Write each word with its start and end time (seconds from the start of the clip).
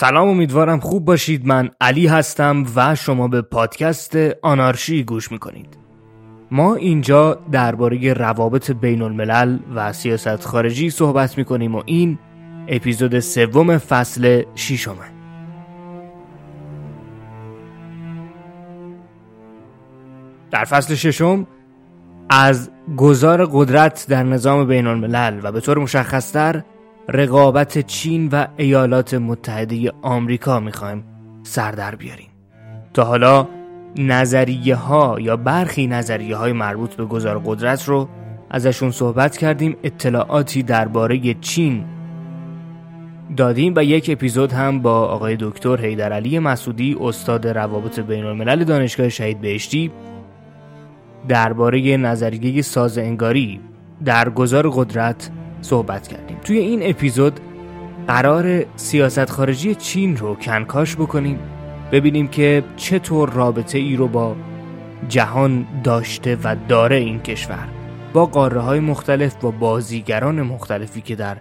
سلام 0.00 0.28
امیدوارم 0.28 0.80
خوب 0.80 1.04
باشید. 1.04 1.46
من 1.46 1.70
علی 1.80 2.06
هستم 2.06 2.64
و 2.76 2.94
شما 2.94 3.28
به 3.28 3.42
پادکست 3.42 4.16
آنارشی 4.42 5.04
گوش 5.04 5.32
می‌کنید. 5.32 5.78
ما 6.50 6.74
اینجا 6.74 7.34
درباره 7.52 8.12
روابط 8.12 8.70
بین 8.70 9.02
الملل 9.02 9.58
و 9.74 9.92
سیاست 9.92 10.44
خارجی 10.44 10.90
صحبت 10.90 11.38
می‌کنیم 11.38 11.74
و 11.74 11.82
این 11.86 12.18
اپیزود 12.68 13.20
سوم 13.20 13.78
فصل 13.78 14.42
شیشمه 14.54 14.94
در 20.50 20.64
فصل 20.64 20.94
ششم 20.94 21.46
از 22.30 22.70
گذار 22.96 23.46
قدرت 23.52 24.06
در 24.08 24.22
نظام 24.22 24.66
بین 24.66 24.86
الملل 24.86 25.40
و 25.42 25.52
به 25.52 25.60
طور 25.60 25.78
مشخصتر 25.78 26.62
رقابت 27.08 27.78
چین 27.78 28.28
و 28.28 28.46
ایالات 28.56 29.14
متحده 29.14 29.92
آمریکا 30.02 30.60
می‌خوایم 30.60 31.04
سر 31.42 31.72
در 31.72 31.94
بیاریم. 31.94 32.28
تا 32.94 33.04
حالا 33.04 33.48
نظریه 33.96 34.74
ها 34.74 35.20
یا 35.20 35.36
برخی 35.36 35.86
نظریه 35.86 36.36
های 36.36 36.52
مربوط 36.52 36.94
به 36.94 37.04
گذار 37.04 37.42
قدرت 37.44 37.84
رو 37.84 38.08
ازشون 38.50 38.90
صحبت 38.90 39.36
کردیم 39.36 39.76
اطلاعاتی 39.82 40.62
درباره 40.62 41.34
چین 41.34 41.84
دادیم 43.36 43.72
و 43.76 43.84
یک 43.84 44.10
اپیزود 44.10 44.52
هم 44.52 44.82
با 44.82 45.04
آقای 45.04 45.36
دکتر 45.40 45.76
حیدرعلی 45.76 46.38
مسعودی 46.38 46.96
استاد 47.00 47.46
روابط 47.48 48.00
بین 48.00 48.24
الملل 48.24 48.64
دانشگاه 48.64 49.08
شهید 49.08 49.40
بهشتی 49.40 49.90
درباره 51.28 51.96
نظریه 51.96 52.62
ساز 52.62 52.98
انگاری 52.98 53.60
در 54.04 54.30
گذار 54.30 54.70
قدرت 54.70 55.30
صحبت 55.62 56.08
کردیم. 56.08 56.36
توی 56.44 56.58
این 56.58 56.80
اپیزود 56.82 57.40
قرار 58.06 58.64
سیاست 58.76 59.30
خارجی 59.30 59.74
چین 59.74 60.16
رو 60.16 60.34
کنکاش 60.34 60.96
بکنیم 60.96 61.38
ببینیم 61.92 62.28
که 62.28 62.64
چطور 62.76 63.30
رابطه 63.30 63.78
ای 63.78 63.96
رو 63.96 64.08
با 64.08 64.36
جهان 65.08 65.66
داشته 65.84 66.38
و 66.44 66.56
داره 66.68 66.96
این 66.96 67.20
کشور. 67.20 67.68
با 68.12 68.26
قاره 68.26 68.60
های 68.60 68.80
مختلف 68.80 69.34
با 69.34 69.50
بازیگران 69.50 70.42
مختلفی 70.42 71.00
که 71.00 71.16
در 71.16 71.36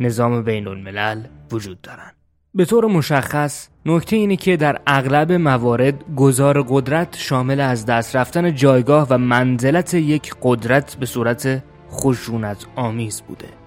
نظام 0.00 0.42
بین 0.42 0.68
الملل 0.68 1.22
وجود 1.52 1.80
دارن. 1.80 2.12
به 2.54 2.64
طور 2.64 2.86
مشخص 2.86 3.68
نکته 3.86 4.16
اینه 4.16 4.36
که 4.36 4.56
در 4.56 4.80
اغلب 4.86 5.32
موارد 5.32 6.04
گذار 6.16 6.62
قدرت 6.68 7.16
شامل 7.16 7.60
از 7.60 7.86
دست 7.86 8.16
رفتن 8.16 8.54
جایگاه 8.54 9.06
و 9.10 9.18
منزلت 9.18 9.94
یک 9.94 10.34
قدرت 10.42 10.96
به 10.96 11.06
صورت 11.06 11.62
خشونت 11.90 12.66
آمیز 12.76 13.22
بوده. 13.22 13.57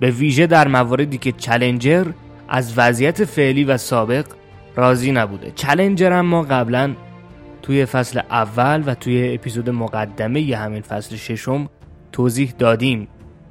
به 0.00 0.10
ویژه 0.10 0.46
در 0.46 0.68
مواردی 0.68 1.18
که 1.18 1.32
چلنجر 1.32 2.06
از 2.48 2.78
وضعیت 2.78 3.24
فعلی 3.24 3.64
و 3.64 3.76
سابق 3.76 4.26
راضی 4.76 5.12
نبوده. 5.12 5.52
چلنجر 5.54 6.12
اما 6.12 6.42
قبلا 6.42 6.94
توی 7.62 7.84
فصل 7.84 8.20
اول 8.30 8.82
و 8.86 8.94
توی 8.94 9.34
اپیزود 9.34 9.70
مقدمه 9.70 10.40
ی 10.40 10.52
همین 10.52 10.82
فصل 10.82 11.16
ششم 11.16 11.68
توضیح 12.12 12.54
دادیم. 12.58 13.08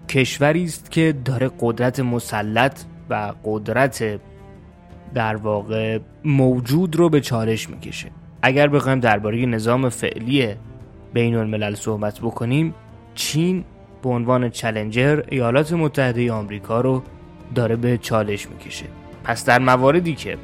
کشوری 0.09 0.63
است 0.63 0.91
که 0.91 1.16
داره 1.25 1.52
قدرت 1.59 2.00
مسلط 2.00 2.81
و 3.09 3.34
قدرت 3.44 4.19
در 5.14 5.35
واقع 5.35 6.00
موجود 6.25 6.96
رو 6.96 7.09
به 7.09 7.22
چالش 7.22 7.69
می‌کشه. 7.69 8.12
اگر 8.41 8.68
بخوایم 8.68 9.00
درباره 9.00 9.46
نظام 9.46 9.90
فعلی 9.90 10.47
بین 11.14 11.35
الملل 11.35 11.75
صحبت 11.75 12.19
بکنیم 12.19 12.74
چین 13.16 13.64
به 14.02 14.09
عنوان 14.09 14.50
چلنجر 14.50 15.24
ایالات 15.30 15.74
متحده 15.74 16.31
آمریکا 16.31 16.81
رو 16.81 17.03
داره 17.56 17.75
به 17.75 17.97
چالش 17.97 18.50
می‌کشه. 18.50 18.85
پس 19.24 19.46
در 19.46 19.59
مواردی 19.59 20.16
که 20.16 20.38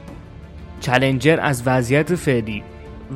چلنجر 0.79 1.39
از 1.41 1.63
وضعیت 1.65 2.15
فعلی 2.15 2.63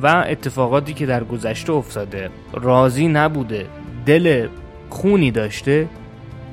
و 0.02 0.24
اتفاقاتی 0.28 0.94
که 0.94 1.06
در 1.06 1.24
گذشته 1.24 1.72
افتاده 1.72 2.30
راضی 2.52 3.08
نبوده 3.08 3.66
دل 4.06 4.48
خونی 4.90 5.30
داشته 5.30 5.88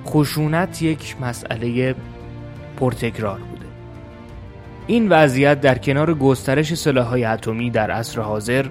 خشونت 0.06 0.82
یک 0.82 1.16
مسئله 1.22 1.96
پرتکرار 2.78 3.40
بوده. 3.40 3.66
این 4.88 5.10
وضعیت 5.10 5.62
در 5.62 5.78
کنار 5.78 6.14
گسترش 6.14 6.74
سلاح‌های 6.74 7.26
اتمی 7.26 7.70
در 7.70 7.92
عصر 7.92 8.22
حاضر 8.22 8.66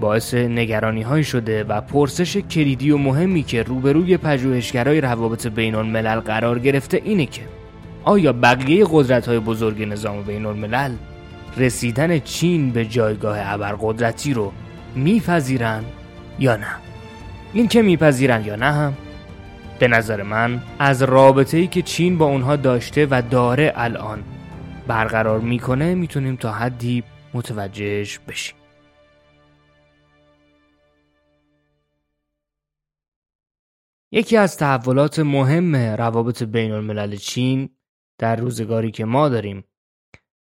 باعث 0.00 0.34
نگرانی 0.34 1.02
های 1.02 1.24
شده 1.24 1.64
و 1.64 1.80
پرسش 1.80 2.36
کلیدی 2.36 2.90
و 2.90 2.98
مهمی 2.98 3.42
که 3.42 3.62
روبروی 3.62 4.16
پژوهشگرای 4.16 5.00
روابط 5.00 5.46
بین 5.46 5.74
الملل 5.74 6.20
قرار 6.20 6.58
گرفته 6.58 7.00
اینه 7.04 7.26
که 7.26 7.42
آیا 8.04 8.32
بقیه 8.32 8.86
قدرت 8.90 9.28
های 9.28 9.38
بزرگ 9.38 9.82
نظام 9.82 10.22
بین 10.22 10.46
الملل 10.46 10.92
رسیدن 11.56 12.18
چین 12.18 12.70
به 12.70 12.84
جایگاه 12.84 13.38
ابرقدرتی 13.40 14.34
رو 14.34 14.52
میپذیرن 14.94 15.84
یا 16.38 16.56
نه؟ 16.56 16.76
این 17.52 17.68
که 17.68 17.82
میپذیرن 17.82 18.44
یا 18.44 18.56
نه 18.56 18.72
هم 18.72 18.94
به 19.78 19.88
نظر 19.88 20.22
من 20.22 20.62
از 20.78 21.02
رابطه 21.02 21.56
ای 21.56 21.66
که 21.66 21.82
چین 21.82 22.18
با 22.18 22.26
اونها 22.26 22.56
داشته 22.56 23.06
و 23.10 23.22
داره 23.30 23.72
الان 23.76 24.22
برقرار 24.86 25.40
می‌کنه 25.40 25.94
می‌تونیم 25.94 26.36
تا 26.36 26.52
حدی 26.52 27.02
متوجهش 27.34 28.18
بشیم. 28.28 28.63
یکی 34.14 34.36
از 34.36 34.56
تحولات 34.56 35.18
مهم 35.18 35.76
روابط 35.76 36.42
بین 36.42 36.72
الملل 36.72 37.16
چین 37.16 37.68
در 38.18 38.36
روزگاری 38.36 38.90
که 38.90 39.04
ما 39.04 39.28
داریم. 39.28 39.64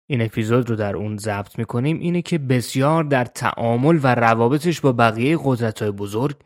این 0.08 0.22
اپیزود 0.22 0.70
رو 0.70 0.76
در 0.76 0.96
اون 0.96 1.16
ضبط 1.16 1.58
می‌کنیم 1.58 1.98
اینه 1.98 2.22
که 2.22 2.38
بسیار 2.38 3.04
در 3.04 3.24
تعامل 3.24 4.00
و 4.02 4.14
روابطش 4.14 4.80
با 4.80 4.92
بقیه 4.92 5.38
قدرت 5.44 5.82
های 5.82 5.90
بزرگ 5.90 6.36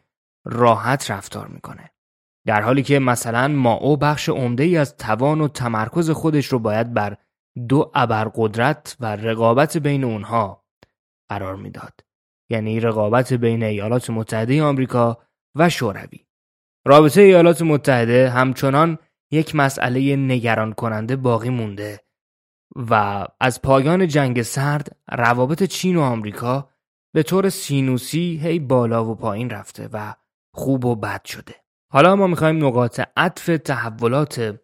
راحت 0.45 1.11
رفتار 1.11 1.49
می‌کنه. 1.49 1.91
در 2.47 2.63
حالی 2.63 2.83
که 2.83 2.99
مثلا 2.99 3.49
ماو 3.49 3.97
بخش 3.97 4.29
عمده 4.29 4.63
ای 4.63 4.77
از 4.77 4.97
توان 4.97 5.41
و 5.41 5.49
تمرکز 5.49 6.11
خودش 6.11 6.47
رو 6.47 6.59
باید 6.59 6.95
بر 6.95 7.17
دو 7.69 7.91
ابرقدرت 7.95 8.97
و 9.01 9.17
رقابت 9.17 9.77
بین 9.77 10.05
اونها 10.05 10.65
قرار 11.29 11.57
می‌داد. 11.57 12.01
یعنی 12.51 12.81
رقابت 12.81 13.33
بین 13.33 13.63
ایالات 13.63 14.11
متحده 14.11 14.63
آمریکا 14.63 15.19
و 15.55 15.69
شوروی. 15.69 16.30
رابطه 16.87 17.21
ایالات 17.21 17.63
متحده 17.63 18.31
همچنان 18.31 18.99
یک 19.31 19.55
مسئله 19.55 20.17
نگران 20.17 20.73
کننده 20.73 21.17
باقی 21.17 21.51
مونده 21.51 22.01
و 22.77 23.27
از 23.41 23.63
پایان 23.63 24.09
جنگ 24.09 24.43
سرد 24.43 24.97
روابط 25.13 25.63
چین 25.63 25.97
و 25.97 26.01
آمریکا 26.01 26.71
به 27.15 27.23
طور 27.23 27.49
سینوسی 27.49 28.41
هی 28.43 28.59
بالا 28.59 29.05
و 29.05 29.15
پایین 29.15 29.51
رفته 29.51 29.89
و 29.93 30.15
خوب 30.55 30.85
و 30.85 30.97
بد 30.97 31.25
شده. 31.25 31.55
حالا 31.93 32.17
ما 32.17 32.27
می‌خوایم 32.27 32.67
نقاط 32.67 33.01
عطف 33.17 33.47
تحولات 33.47 34.61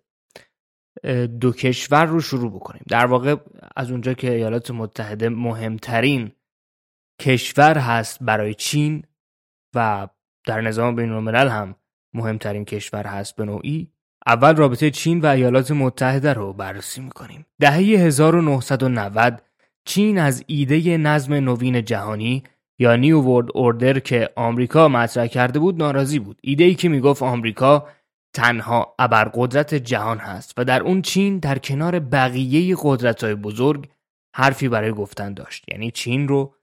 دو 1.41 1.53
کشور 1.53 2.05
رو 2.05 2.21
شروع 2.21 2.53
بکنیم. 2.53 2.83
در 2.89 3.07
واقع 3.07 3.37
از 3.77 3.91
اونجا 3.91 4.15
که 4.15 4.33
ایالات 4.33 4.71
متحده 4.71 5.29
مهمترین 5.29 6.33
کشور 7.21 7.79
هست 7.79 8.19
برای 8.21 8.55
چین 8.55 9.05
و 9.75 10.09
در 10.47 10.61
نظام 10.61 10.95
بین 10.97 11.13
الملل 11.13 11.49
هم 11.49 11.77
مهمترین 12.17 12.65
کشور 12.65 13.07
هست 13.07 13.37
به 13.37 13.45
نوعی. 13.45 13.89
اول 14.27 14.57
رابطه 14.57 14.91
چین 14.91 15.21
و 15.21 15.27
ایالات 15.27 15.71
متحده 15.71 16.33
رو 16.33 16.53
بررسی 16.53 17.01
می‌کنیم. 17.01 17.47
دهه 17.61 17.73
1990 17.73 19.43
چین 19.85 20.19
از 20.19 20.45
ایده 20.47 20.97
نظم 20.97 21.35
نوین 21.35 21.85
جهانی 21.85 22.43
یا 22.79 22.97
نیو 22.97 23.21
ورد 23.21 23.47
اوردر 23.55 23.99
که 23.99 24.31
آمریکا 24.37 24.89
مطرح 24.89 25.27
کرده 25.27 25.59
بود 25.59 25.79
ناراضی 25.79 26.19
بود. 26.19 26.39
ایده 26.43 26.65
ای 26.65 26.75
که 26.75 26.89
می‌گفت 26.89 27.23
آمریکا 27.23 27.89
تنها 28.35 28.95
ابرقدرت 28.99 29.75
جهان 29.75 30.19
هست 30.19 30.55
و 30.57 30.65
در 30.65 30.83
اون 30.83 31.03
چین 31.03 31.39
در 31.39 31.59
کنار 31.59 31.99
بقیه 31.99 32.77
قدرت 32.83 33.25
های 33.25 33.35
بزرگ 33.35 33.89
حرفی 34.35 34.69
برای 34.69 34.93
گفتن 34.93 35.35
داشت. 35.35 35.65
یعنی 35.69 35.91
چین 35.91 36.29
رو 36.29 36.55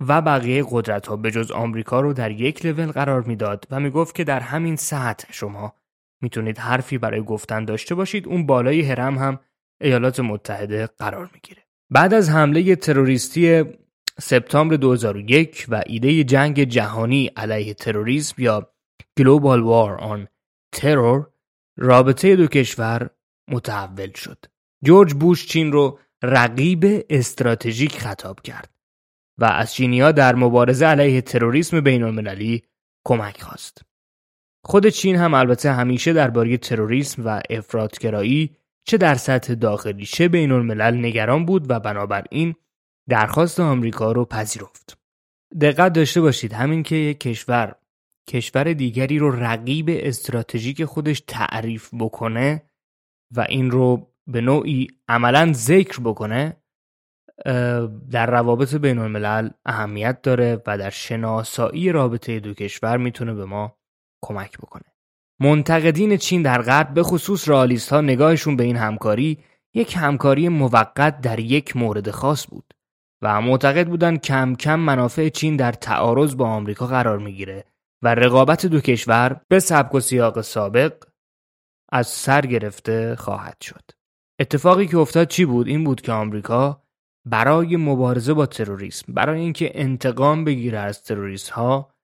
و 0.00 0.22
بقیه 0.22 0.64
قدرت 0.70 1.06
ها 1.06 1.16
به 1.16 1.30
جز 1.30 1.50
آمریکا 1.50 2.00
رو 2.00 2.12
در 2.12 2.30
یک 2.30 2.66
لول 2.66 2.92
قرار 2.92 3.22
می‌داد 3.22 3.64
و 3.70 3.80
می‌گفت 3.80 4.14
که 4.14 4.24
در 4.24 4.40
همین 4.40 4.76
سطح 4.76 5.32
شما 5.32 5.74
می‌تونید 6.22 6.58
حرفی 6.58 6.98
برای 6.98 7.22
گفتن 7.22 7.64
داشته 7.64 7.94
باشید 7.94 8.28
اون 8.28 8.46
بالای 8.46 8.82
هرم 8.82 9.18
هم 9.18 9.40
ایالات 9.80 10.20
متحده 10.20 10.86
قرار 10.86 11.30
می‌گیره 11.34 11.62
بعد 11.90 12.14
از 12.14 12.30
حمله 12.30 12.76
تروریستی 12.76 13.64
سپتامبر 14.20 14.76
2001 14.76 15.66
و 15.68 15.82
ایده 15.86 16.24
جنگ 16.24 16.64
جهانی 16.64 17.26
علیه 17.26 17.74
تروریسم 17.74 18.42
یا 18.42 18.72
Global 19.20 19.60
War 19.70 20.02
on 20.02 20.26
Terror 20.76 21.26
رابطه 21.76 22.36
دو 22.36 22.46
کشور 22.46 23.10
متحول 23.50 24.12
شد. 24.12 24.44
جورج 24.84 25.14
بوش 25.14 25.46
چین 25.46 25.72
رو 25.72 25.98
رقیب 26.22 27.06
استراتژیک 27.10 27.98
خطاب 27.98 28.40
کرد 28.40 28.79
و 29.40 29.44
از 29.44 29.74
چینیا 29.74 30.12
در 30.12 30.34
مبارزه 30.34 30.86
علیه 30.86 31.20
تروریسم 31.20 31.80
بین 31.80 32.02
المللی 32.02 32.62
کمک 33.04 33.42
خواست. 33.42 33.82
خود 34.64 34.86
چین 34.86 35.16
هم 35.16 35.34
البته 35.34 35.72
همیشه 35.72 36.12
درباره 36.12 36.56
تروریسم 36.56 37.22
و 37.26 37.40
افراطگرایی 37.50 38.56
چه 38.84 38.96
در 38.96 39.14
سطح 39.14 39.54
داخلی 39.54 40.06
چه 40.06 40.28
بین 40.28 40.52
الملل 40.52 41.04
نگران 41.06 41.46
بود 41.46 41.70
و 41.70 41.80
بنابراین 41.80 42.54
درخواست 43.08 43.60
آمریکا 43.60 44.12
رو 44.12 44.24
پذیرفت. 44.24 44.98
دقت 45.60 45.92
داشته 45.92 46.20
باشید 46.20 46.52
همین 46.52 46.82
که 46.82 46.96
یک 46.96 47.20
کشور 47.20 47.74
کشور 48.28 48.72
دیگری 48.72 49.18
رو 49.18 49.30
رقیب 49.30 49.86
استراتژیک 49.90 50.84
خودش 50.84 51.22
تعریف 51.26 51.90
بکنه 51.98 52.62
و 53.36 53.46
این 53.48 53.70
رو 53.70 54.12
به 54.26 54.40
نوعی 54.40 54.86
عملا 55.08 55.52
ذکر 55.52 56.00
بکنه 56.00 56.59
در 58.10 58.26
روابط 58.26 58.74
بین 58.74 58.98
الملل 58.98 59.50
اهمیت 59.66 60.22
داره 60.22 60.62
و 60.66 60.78
در 60.78 60.90
شناسایی 60.90 61.92
رابطه 61.92 62.40
دو 62.40 62.54
کشور 62.54 62.96
می‌تونه 62.96 63.34
به 63.34 63.44
ما 63.44 63.76
کمک 64.22 64.58
بکنه. 64.58 64.84
منتقدین 65.40 66.16
چین 66.16 66.42
در 66.42 66.62
غرب 66.62 66.94
به 66.94 67.02
خصوص 67.02 67.48
رالیست 67.48 67.92
ها 67.92 68.00
نگاهشون 68.00 68.56
به 68.56 68.64
این 68.64 68.76
همکاری 68.76 69.38
یک 69.74 69.96
همکاری 69.96 70.48
موقت 70.48 71.20
در 71.20 71.40
یک 71.40 71.76
مورد 71.76 72.10
خاص 72.10 72.46
بود 72.50 72.74
و 73.22 73.40
معتقد 73.40 73.88
بودند 73.88 74.20
کم 74.20 74.54
کم 74.54 74.80
منافع 74.80 75.28
چین 75.28 75.56
در 75.56 75.72
تعارض 75.72 76.36
با 76.36 76.48
آمریکا 76.48 76.86
قرار 76.86 77.18
می‌گیره 77.18 77.64
و 78.02 78.14
رقابت 78.14 78.66
دو 78.66 78.80
کشور 78.80 79.40
به 79.48 79.60
سبک 79.60 79.94
و 79.94 80.00
سیاق 80.00 80.40
سابق 80.40 81.04
از 81.92 82.06
سر 82.06 82.40
گرفته 82.40 83.16
خواهد 83.16 83.56
شد. 83.60 83.90
اتفاقی 84.40 84.86
که 84.86 84.98
افتاد 84.98 85.28
چی 85.28 85.44
بود؟ 85.44 85.66
این 85.66 85.84
بود 85.84 86.00
که 86.00 86.12
آمریکا 86.12 86.82
برای 87.24 87.76
مبارزه 87.76 88.34
با 88.34 88.46
تروریسم 88.46 89.12
برای 89.12 89.40
اینکه 89.40 89.70
انتقام 89.74 90.44
بگیره 90.44 90.78
از 90.78 91.02
تروریست 91.02 91.50
ها 91.50 91.94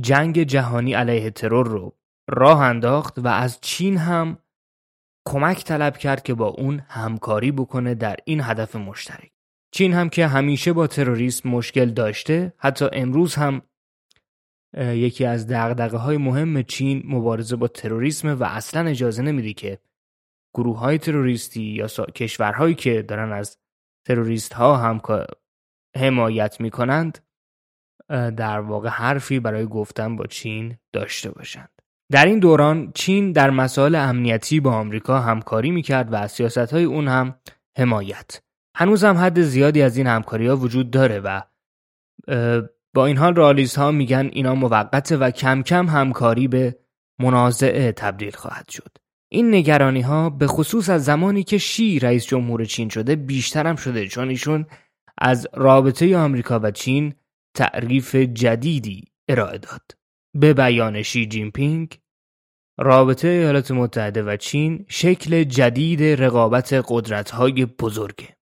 جنگ 0.00 0.42
جهانی 0.42 0.94
علیه 0.94 1.30
ترور 1.30 1.66
رو 1.66 1.96
راه 2.28 2.60
انداخت 2.60 3.18
و 3.18 3.28
از 3.28 3.60
چین 3.60 3.96
هم 3.96 4.38
کمک 5.28 5.64
طلب 5.64 5.96
کرد 5.96 6.22
که 6.22 6.34
با 6.34 6.46
اون 6.46 6.78
همکاری 6.88 7.52
بکنه 7.52 7.94
در 7.94 8.16
این 8.24 8.40
هدف 8.40 8.76
مشترک. 8.76 9.32
چین 9.70 9.92
هم 9.92 10.08
که 10.08 10.26
همیشه 10.26 10.72
با 10.72 10.86
تروریسم 10.86 11.48
مشکل 11.48 11.90
داشته 11.90 12.52
حتی 12.58 12.88
امروز 12.92 13.34
هم 13.34 13.62
یکی 14.76 15.24
از 15.24 15.46
دقدقه 15.46 15.96
های 15.96 16.16
مهم 16.16 16.62
چین 16.62 17.02
مبارزه 17.04 17.56
با 17.56 17.68
تروریسم 17.68 18.28
و 18.40 18.44
اصلا 18.44 18.88
اجازه 18.88 19.22
نمیده 19.22 19.52
که 19.52 19.78
گروه 20.54 20.78
های 20.78 20.98
تروریستی 20.98 21.62
یا 21.62 21.86
کشورهایی 22.14 22.74
که 22.74 23.02
دارن 23.02 23.32
از 23.32 23.58
تروریست 24.06 24.52
ها 24.52 24.76
هم 24.76 25.00
حمایت 25.96 26.60
می‌کنند 26.60 27.18
در 28.36 28.60
واقع 28.60 28.88
حرفی 28.88 29.40
برای 29.40 29.66
گفتن 29.66 30.16
با 30.16 30.26
چین 30.26 30.76
داشته 30.92 31.30
باشند. 31.30 31.70
در 32.12 32.26
این 32.26 32.38
دوران 32.38 32.92
چین 32.92 33.32
در 33.32 33.50
مسائل 33.50 33.94
امنیتی 33.94 34.60
با 34.60 34.72
آمریکا 34.72 35.20
همکاری 35.20 35.70
می‌کرد 35.70 36.12
و 36.12 36.16
از 36.16 36.32
سیاست 36.32 36.72
های 36.72 36.84
اون 36.84 37.08
هم 37.08 37.34
حمایت. 37.78 38.42
هنوز 38.76 39.04
هم 39.04 39.16
حد 39.16 39.40
زیادی 39.40 39.82
از 39.82 39.96
این 39.96 40.06
همکاری 40.06 40.46
ها 40.46 40.56
وجود 40.56 40.90
داره 40.90 41.20
و 41.20 41.40
با 42.94 43.06
این 43.06 43.16
حال 43.16 43.34
رالیز 43.34 43.76
ها 43.76 43.90
میگن 43.90 44.30
اینا 44.32 44.54
موقته 44.54 45.16
و 45.16 45.30
کم 45.30 45.62
کم 45.62 45.86
همکاری 45.88 46.48
به 46.48 46.78
منازعه 47.18 47.92
تبدیل 47.92 48.36
خواهد 48.36 48.68
شد. 48.68 48.98
این 49.28 49.54
نگرانی 49.54 50.00
ها 50.00 50.30
به 50.30 50.46
خصوص 50.46 50.90
از 50.90 51.04
زمانی 51.04 51.44
که 51.44 51.58
شی 51.58 51.98
رئیس 51.98 52.26
جمهور 52.26 52.64
چین 52.64 52.88
شده 52.88 53.16
بیشتر 53.16 53.66
هم 53.66 53.76
شده 53.76 54.08
چون 54.08 54.28
ایشون 54.28 54.66
از 55.18 55.48
رابطه 55.54 56.16
آمریکا 56.16 56.60
و 56.62 56.70
چین 56.70 57.14
تعریف 57.54 58.16
جدیدی 58.16 59.04
ارائه 59.28 59.58
داد. 59.58 59.82
به 60.34 60.54
بیان 60.54 61.02
شی 61.02 61.26
جین 61.26 61.50
پینگ 61.50 61.98
رابطه 62.78 63.28
ایالات 63.28 63.70
متحده 63.70 64.22
و 64.22 64.36
چین 64.36 64.84
شکل 64.88 65.44
جدید 65.44 66.02
رقابت 66.02 66.84
قدرت‌های 66.88 67.66
بزرگه. 67.66 68.36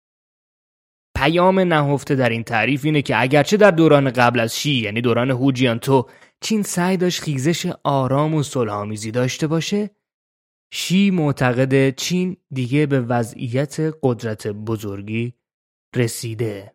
پیام 1.17 1.61
نهفته 1.61 2.15
در 2.15 2.29
این 2.29 2.45
تعریف 2.45 2.85
اینه 2.85 3.03
که 3.03 3.23
اگرچه 3.23 3.57
در 3.57 3.71
دوران 3.71 4.11
قبل 4.11 4.41
از 4.41 4.59
شی 4.59 4.75
یعنی 4.75 5.01
دوران 5.01 5.31
هوجیانتو 5.31 6.09
چین 6.41 6.63
سعی 6.63 6.97
داشت 6.97 7.23
خیزش 7.23 7.73
آرام 7.85 8.35
و 8.35 8.43
صلحآمیزی 8.43 9.11
داشته 9.11 9.47
باشه 9.47 9.91
شی 10.77 11.11
معتقد 11.11 11.91
چین 11.91 12.37
دیگه 12.51 12.87
به 12.87 13.01
وضعیت 13.01 13.77
قدرت 14.03 14.47
بزرگی 14.47 15.35
رسیده. 15.97 16.75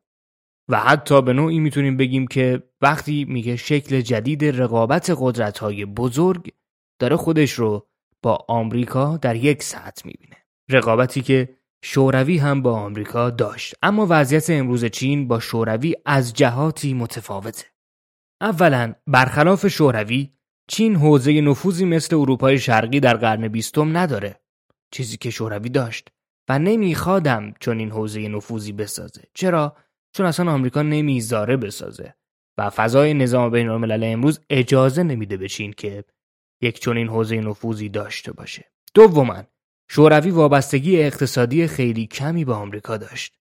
و 0.69 0.79
حتی 0.79 1.21
به 1.21 1.33
نوعی 1.33 1.59
می‌تونیم 1.59 1.97
بگیم 1.97 2.27
که 2.27 2.63
وقتی 2.81 3.25
میگه 3.25 3.55
شکل 3.55 4.01
جدید 4.01 4.45
رقابت 4.45 5.11
قدرت 5.17 5.57
های 5.57 5.85
بزرگ 5.85 6.53
داره 6.99 7.15
خودش 7.15 7.51
رو 7.51 7.87
با 8.23 8.45
آمریکا 8.47 9.17
در 9.17 9.35
یک 9.35 9.63
سطح 9.63 10.07
می‌بینه. 10.07 10.37
رقابتی 10.69 11.21
که 11.21 11.57
شوروی 11.83 12.37
هم 12.37 12.61
با 12.61 12.79
آمریکا 12.79 13.29
داشت. 13.29 13.75
اما 13.81 14.07
وضعیت 14.09 14.49
امروز 14.49 14.85
چین 14.85 15.27
با 15.27 15.39
شوروی 15.39 15.95
از 16.05 16.33
جهاتی 16.33 16.93
متفاوته. 16.93 17.65
اولا 18.41 18.93
برخلاف 19.07 19.67
شوروی 19.67 20.38
چین 20.71 20.95
حوزه 20.95 21.41
نفوذی 21.41 21.85
مثل 21.85 22.15
اروپای 22.15 22.59
شرقی 22.59 22.99
در 22.99 23.17
قرن 23.17 23.47
بیستم 23.47 23.97
نداره. 23.97 24.39
چیزی 24.91 25.17
که 25.17 25.29
شوروی 25.29 25.69
داشت. 25.69 26.09
و 26.49 26.59
نمیخوادم 26.59 27.53
چون 27.59 27.79
این 27.79 27.91
حوزه 27.91 28.27
نفوذی 28.27 28.71
بسازه. 28.71 29.23
چرا؟ 29.33 29.75
چون 30.13 30.25
اصلا 30.25 30.51
آمریکا 30.51 30.81
نمی‌ذاره 30.81 31.57
بسازه. 31.57 32.13
و 32.57 32.69
فضای 32.69 33.13
نظام 33.13 33.51
بین 33.51 33.69
الملل 33.69 34.03
امروز 34.03 34.39
اجازه 34.49 35.03
نمیده 35.03 35.37
به 35.37 35.47
چین 35.47 35.73
که 35.73 36.03
یک 36.61 36.79
چنین 36.79 37.07
حوزه 37.07 37.41
نفوذی 37.41 37.89
داشته 37.89 38.31
باشه. 38.31 38.71
دوما 38.93 39.43
شوروی 39.89 40.31
وابستگی 40.31 41.03
اقتصادی 41.03 41.67
خیلی 41.67 42.07
کمی 42.07 42.45
به 42.45 42.53
آمریکا 42.53 42.97
داشت. 42.97 43.33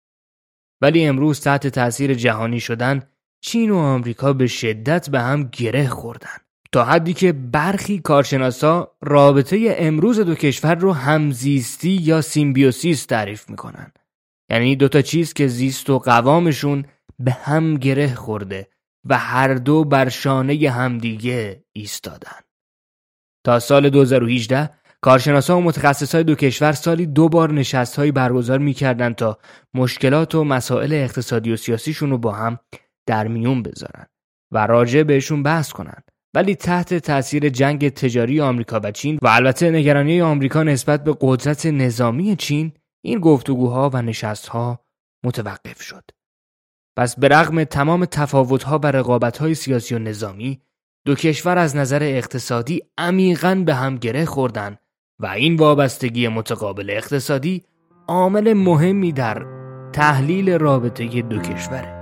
ولی 0.81 1.07
امروز 1.07 1.41
تحت 1.41 1.67
تاثیر 1.67 2.15
جهانی 2.15 2.61
شدن 2.61 3.03
چین 3.41 3.71
و 3.71 3.77
آمریکا 3.77 4.33
به 4.33 4.47
شدت 4.47 5.11
به 5.11 5.21
هم 5.21 5.49
گره 5.53 5.89
خوردن. 5.89 6.48
تا 6.73 6.85
حدی 6.85 7.13
که 7.13 7.33
برخی 7.33 7.99
کارشناسا 7.99 8.97
رابطه 9.01 9.75
امروز 9.79 10.21
دو 10.21 10.35
کشور 10.35 10.75
رو 10.75 10.93
همزیستی 10.93 11.91
یا 11.91 12.21
symbiosis 12.21 13.07
تعریف 13.07 13.51
می‌کنن. 13.51 13.93
یعنی 14.51 14.77
دوتا 14.77 15.03
چیز 15.03 15.33
که 15.33 15.47
زیست 15.47 15.91
و 15.91 15.99
قوامشون 15.99 16.85
به 17.19 17.33
هم 17.33 17.75
گره 17.75 18.15
خورده 18.15 18.69
و 19.05 19.19
هر 19.19 19.55
دو 19.55 19.85
بر 19.85 20.09
شانه 20.09 20.71
همدیگه 20.71 21.65
ایستادن. 21.73 22.41
تا 23.45 23.59
سال 23.59 23.91
2018 23.91 24.71
کارشناسا 25.01 25.59
و 25.59 25.61
متخصصای 25.61 26.25
دو 26.25 26.35
کشور 26.35 26.73
سالی 26.73 27.07
دو 27.07 27.29
بار 27.29 27.53
نشستهایی 27.53 28.13
برگزار 28.13 28.59
می‌کردند 28.59 29.15
تا 29.15 29.39
مشکلات 29.75 30.35
و 30.35 30.45
مسائل 30.45 30.93
اقتصادی 30.93 31.53
و 31.53 31.57
سیاسیشون 31.57 32.11
رو 32.11 32.19
با 32.19 32.33
هم 32.33 32.59
در 33.07 33.29
میون 33.29 33.63
بذارن 33.63 34.07
و 34.53 34.67
راجع 34.67 35.03
بهشون 35.03 35.43
بحث 35.43 35.73
کنن. 35.73 36.03
ولی 36.35 36.55
تحت 36.55 36.95
تاثیر 36.95 37.49
جنگ 37.49 37.89
تجاری 37.89 38.41
آمریکا 38.41 38.81
و 38.85 38.91
چین 38.91 39.19
و 39.23 39.29
البته 39.29 39.71
نگرانی 39.71 40.21
آمریکا 40.21 40.63
نسبت 40.63 41.05
به 41.05 41.17
قدرت 41.21 41.67
نظامی 41.67 42.37
چین 42.37 42.73
این 43.05 43.19
گفتگوها 43.21 43.91
و 43.95 44.03
نشستها 44.03 44.85
متوقف 45.25 45.83
شد. 45.83 46.05
پس 46.97 47.19
به 47.19 47.29
رغم 47.29 47.65
تمام 47.65 48.05
تفاوتها 48.05 48.79
و 48.79 48.87
رقابتهای 48.87 49.55
سیاسی 49.55 49.95
و 49.95 49.99
نظامی 49.99 50.61
دو 51.07 51.15
کشور 51.15 51.59
از 51.59 51.77
نظر 51.77 52.03
اقتصادی 52.03 52.83
عمیقا 52.99 53.63
به 53.67 53.75
هم 53.75 53.97
گره 53.97 54.25
خوردن 54.25 54.77
و 55.21 55.27
این 55.27 55.57
وابستگی 55.57 56.29
متقابل 56.29 56.91
اقتصادی 56.91 57.65
عامل 58.09 58.53
مهمی 58.53 59.13
در 59.13 59.47
تحلیل 59.93 60.51
رابطه 60.51 61.23
دو 61.23 61.39
کشوره. 61.39 61.98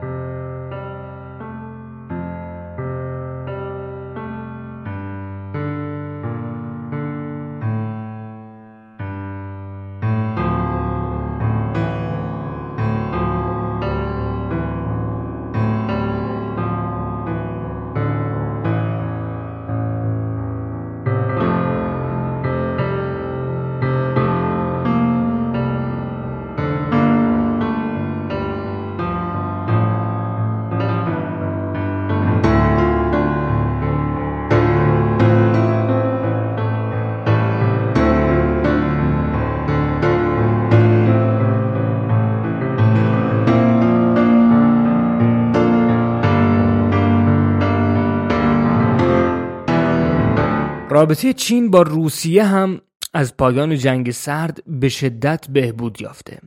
رابطه 50.96 51.32
چین 51.32 51.70
با 51.70 51.82
روسیه 51.82 52.44
هم 52.44 52.80
از 53.14 53.36
پایان 53.36 53.76
جنگ 53.76 54.10
سرد 54.10 54.62
به 54.66 54.88
شدت 54.88 55.46
بهبود 55.48 56.00
یافته. 56.00 56.40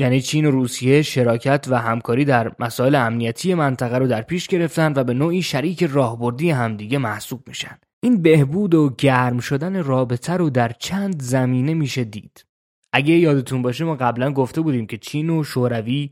یعنی 0.00 0.20
چین 0.20 0.46
و 0.46 0.50
روسیه 0.50 1.02
شراکت 1.02 1.66
و 1.70 1.78
همکاری 1.78 2.24
در 2.24 2.52
مسائل 2.58 2.94
امنیتی 2.94 3.54
منطقه 3.54 3.98
رو 3.98 4.06
در 4.06 4.22
پیش 4.22 4.46
گرفتن 4.46 4.92
و 4.96 5.04
به 5.04 5.14
نوعی 5.14 5.42
شریک 5.42 5.82
راهبردی 5.82 6.50
همدیگه 6.50 6.98
محسوب 6.98 7.48
میشن. 7.48 7.78
این 8.00 8.22
بهبود 8.22 8.74
و 8.74 8.94
گرم 8.98 9.38
شدن 9.38 9.84
رابطه 9.84 10.32
رو 10.32 10.50
در 10.50 10.68
چند 10.68 11.22
زمینه 11.22 11.74
میشه 11.74 12.04
دید. 12.04 12.44
اگه 12.92 13.14
یادتون 13.14 13.62
باشه 13.62 13.84
ما 13.84 13.96
قبلا 13.96 14.32
گفته 14.32 14.60
بودیم 14.60 14.86
که 14.86 14.98
چین 14.98 15.30
و 15.30 15.44
شوروی 15.44 16.10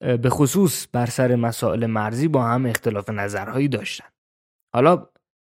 به 0.00 0.30
خصوص 0.30 0.86
بر 0.92 1.06
سر 1.06 1.36
مسائل 1.36 1.86
مرزی 1.86 2.28
با 2.28 2.44
هم 2.44 2.66
اختلاف 2.66 3.10
نظرهایی 3.10 3.68
داشتن. 3.68 4.08
حالا 4.74 5.11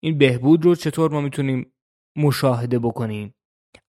این 0.04 0.18
بهبود 0.18 0.64
رو 0.64 0.74
چطور 0.74 1.10
ما 1.10 1.20
می‌تونیم 1.20 1.72
مشاهده 2.16 2.78
بکنیم؟ 2.78 3.34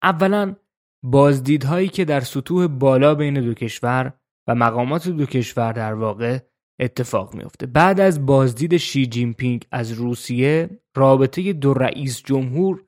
اولا 0.04 0.56
بازدیدهایی 1.04 1.88
که 1.88 2.06
در 2.06 2.20
سطوح 2.20 2.68
بالا 2.68 3.16
بین 3.16 3.34
دو 3.34 3.54
کشور 3.54 4.14
و 4.48 4.56
مقامات 4.56 5.10
دو 5.10 5.26
کشور 5.26 5.72
در 5.74 5.94
واقع 5.94 6.40
اتفاق 6.80 7.34
میفته 7.36 7.66
بعد 7.66 8.00
از 8.00 8.26
بازدید 8.26 8.78
شی 8.78 9.06
جین 9.06 9.34
پینگ 9.34 9.66
از 9.72 9.92
روسیه 9.92 10.70
رابطه 10.96 11.54
دو 11.54 11.74
رئیس 11.74 12.24
جمهور 12.24 12.84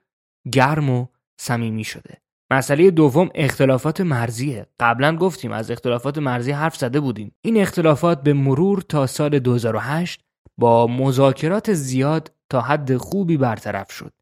گرم 0.52 0.90
و 0.90 1.08
صمیمی 1.40 1.84
شده. 1.84 2.18
مسئله 2.52 2.92
دوم 2.92 3.30
اختلافات 3.36 4.02
مرزیه. 4.02 4.68
قبلا 4.80 5.16
گفتیم 5.16 5.52
از 5.52 5.72
اختلافات 5.72 6.18
مرزی 6.18 6.52
حرف 6.52 6.76
زده 6.76 7.00
بودیم. 7.00 7.32
این 7.42 7.58
اختلافات 7.58 8.24
به 8.24 8.34
مرور 8.34 8.82
تا 8.82 9.08
سال 9.08 9.40
2008 9.40 10.22
با 10.58 10.88
مذاکرات 10.88 11.74
زیاد 11.74 12.35
تا 12.50 12.62
حد 12.62 12.98
خوبی 12.98 13.38
برطرف 13.38 13.92
شد. 13.92 14.14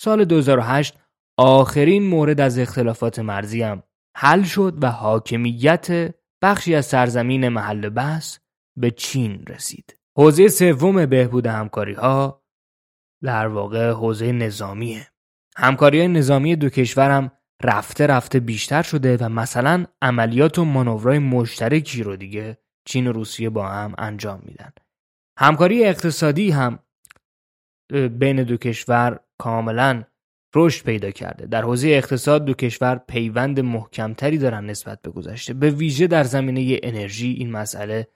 سال 0.00 0.24
2008 0.24 0.98
آخرین 1.38 2.06
مورد 2.06 2.40
از 2.40 2.58
اختلافات 2.58 3.18
مرزی 3.18 3.62
هم 3.62 3.82
حل 4.16 4.42
شد 4.42 4.78
و 4.82 4.90
حاکمیت 4.90 6.14
بخشی 6.42 6.74
از 6.74 6.86
سرزمین 6.86 7.48
محل 7.48 7.88
بحث 7.88 8.38
به 8.76 8.90
چین 8.90 9.44
رسید. 9.48 9.98
حوزه 10.16 10.48
سوم 10.48 11.06
بهبود 11.06 11.46
همکاری 11.46 11.94
ها 11.94 12.42
در 13.22 13.46
واقع 13.46 13.90
حوزه 13.90 14.32
نظامیه. 14.32 15.08
همکاری 15.56 15.98
های 15.98 16.08
نظامی 16.08 16.56
دو 16.56 16.68
کشور 16.68 17.10
هم 17.10 17.30
رفته 17.62 18.06
رفته 18.06 18.40
بیشتر 18.40 18.82
شده 18.82 19.16
و 19.16 19.28
مثلا 19.28 19.84
عملیات 20.02 20.58
و 20.58 20.64
مانورهای 20.64 21.18
مشترکی 21.18 22.02
رو 22.02 22.16
دیگه 22.16 22.58
چین 22.84 23.06
و 23.06 23.12
روسیه 23.12 23.50
با 23.50 23.68
هم 23.68 23.94
انجام 23.98 24.42
میدن. 24.44 24.72
همکاری 25.38 25.84
اقتصادی 25.84 26.50
هم 26.50 26.78
بین 27.90 28.42
دو 28.42 28.56
کشور 28.56 29.20
کاملا 29.38 30.02
رشد 30.54 30.84
پیدا 30.84 31.10
کرده. 31.10 31.46
در 31.46 31.62
حوزه 31.62 31.88
اقتصاد 31.88 32.44
دو 32.44 32.54
کشور 32.54 33.00
پیوند 33.08 33.60
محکمتری 33.60 34.38
دارن 34.38 34.66
نسبت 34.66 35.02
به 35.02 35.10
گذشته. 35.10 35.54
به 35.54 35.70
ویژه 35.70 36.06
در 36.06 36.24
زمینه 36.24 36.80
انرژی 36.82 37.32
این 37.32 37.50
مسئله 37.50 38.08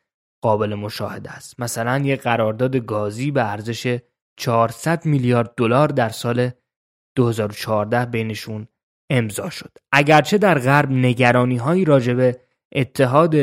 قابل 0.43 0.75
مشاهده 0.75 1.31
است. 1.31 1.61
مثلا 1.61 1.99
یک 1.99 2.21
قرارداد 2.21 2.77
گازی 2.77 3.31
به 3.31 3.51
ارزش 3.51 3.99
400 4.37 5.07
میلیارد 5.07 5.55
دلار 5.57 5.89
در 5.89 6.09
سال 6.09 6.51
2014 7.17 8.05
بینشون 8.05 8.69
امضا 9.11 9.51
شد. 9.51 9.79
اگرچه 9.93 10.39
در 10.39 10.59
غرب 10.59 10.91
نگرانی 10.91 11.57
هایی 11.57 11.85
راجبه 11.85 12.41
اتحاد 12.73 13.37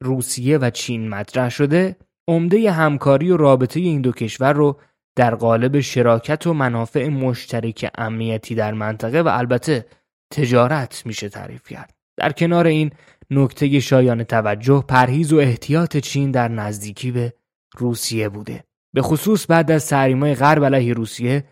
روسیه 0.00 0.58
و 0.58 0.70
چین 0.70 1.08
مطرح 1.08 1.48
شده 1.48 1.96
عمده 2.28 2.70
همکاری 2.70 3.30
و 3.30 3.36
رابطه 3.36 3.80
این 3.80 4.00
دو 4.00 4.12
کشور 4.12 4.52
رو 4.52 4.80
در 5.20 5.34
قالب 5.34 5.80
شراکت 5.80 6.46
و 6.46 6.54
منافع 6.54 7.08
مشترک 7.08 7.90
امنیتی 7.98 8.54
در 8.54 8.72
منطقه 8.72 9.20
و 9.22 9.28
البته 9.28 9.86
تجارت 10.32 11.06
میشه 11.06 11.28
تعریف 11.28 11.68
کرد. 11.68 11.94
در 12.16 12.32
کنار 12.32 12.66
این 12.66 12.90
نکته 13.30 13.80
شایان 13.80 14.24
توجه 14.24 14.84
پرهیز 14.88 15.32
و 15.32 15.36
احتیاط 15.36 15.96
چین 15.96 16.30
در 16.30 16.48
نزدیکی 16.48 17.10
به 17.10 17.34
روسیه 17.76 18.28
بوده. 18.28 18.64
به 18.94 19.02
خصوص 19.02 19.46
بعد 19.50 19.70
از 19.70 19.88
تحریم‌های 19.88 20.34
غرب 20.34 20.64
علیه 20.64 20.94
روسیه 20.94 21.44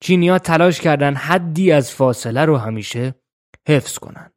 چینیا 0.00 0.38
تلاش 0.38 0.80
کردن 0.80 1.14
حدی 1.14 1.72
از 1.72 1.92
فاصله 1.92 2.44
رو 2.44 2.56
همیشه 2.56 3.14
حفظ 3.68 3.98
کنند. 3.98 4.32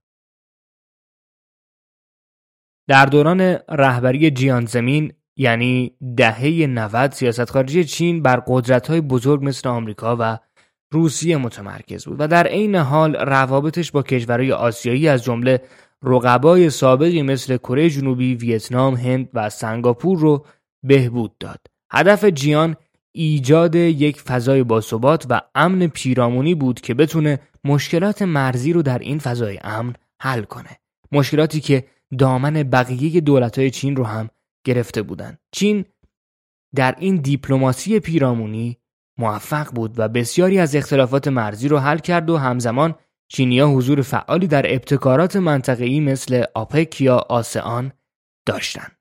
در 2.88 3.06
دوران 3.06 3.42
رهبری 3.70 4.32
جیان 4.32 4.66
زمین 4.66 5.14
یعنی 5.40 5.92
دهه 6.18 6.68
90 6.68 7.12
سیاست 7.12 7.50
خارجی 7.50 7.84
چین 7.84 8.22
بر 8.22 8.44
های 8.88 9.02
بزرگ 9.02 9.44
مثل 9.44 9.70
آمریکا 9.70 10.18
و 10.20 10.38
روسیه 10.92 11.38
متمرکز 11.38 12.06
بود 12.06 12.16
و 12.20 12.28
در 12.28 12.48
عین 12.48 12.76
حال 12.76 13.16
روابطش 13.16 13.92
با 13.92 14.04
کشورهای 14.04 14.52
آسیایی 14.52 15.08
از 15.08 15.24
جمله 15.24 15.62
رقبای 16.04 16.70
سابقی 16.70 17.22
مثل 17.22 17.58
کره 17.58 17.90
جنوبی، 17.90 18.36
ویتنام، 18.36 18.96
هند 18.96 19.30
و 19.34 19.50
سنگاپور 19.50 20.20
رو 20.20 20.46
بهبود 20.84 21.38
داد. 21.40 21.60
هدف 21.92 22.26
جیان 22.26 22.76
ایجاد 23.12 23.76
یک 23.76 24.22
فضای 24.22 24.64
باثبات 24.64 25.26
و 25.30 25.42
امن 25.56 25.88
پیرامونی 25.88 26.56
بود 26.56 26.82
که 26.82 26.94
بتونه 26.94 27.40
مشکلات 27.64 28.22
مرزی 28.22 28.74
رو 28.74 28.82
در 28.82 29.00
این 29.00 29.20
فضای 29.20 29.60
امن 29.64 29.94
حل 30.22 30.42
کنه. 30.42 30.80
مشکلاتی 31.12 31.60
که 31.60 31.84
دامن 32.18 32.54
بقیه 32.54 33.22
دولت‌های 33.22 33.72
چین 33.72 33.96
رو 33.96 34.04
هم 34.04 34.30
گرفته 34.70 35.02
بودند. 35.02 35.40
چین 35.52 35.86
در 36.76 36.96
این 37.00 37.16
دیپلماسی 37.16 38.00
پیرامونی 38.00 38.78
موفق 39.18 39.72
بود 39.74 40.00
و 40.00 40.08
بسیاری 40.08 40.60
از 40.60 40.76
اختلافات 40.76 41.28
مرزی 41.28 41.68
رو 41.68 41.78
حل 41.78 41.98
کرد 41.98 42.30
و 42.30 42.38
همزمان 42.38 42.96
چینیا 43.28 43.68
حضور 43.68 44.02
فعالی 44.02 44.48
در 44.48 44.74
ابتکارات 44.74 45.36
منطقه‌ای 45.36 46.00
مثل 46.00 46.44
آپک 46.56 47.02
یا 47.02 47.18
آسئان 47.18 47.92
داشتند. 48.46 48.92